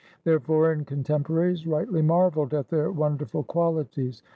[0.23, 4.23] Their foreign contemporaries rightly marveled at their won derful qualities.